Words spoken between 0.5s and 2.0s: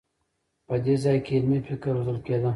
په دې ځای کې علمي فکر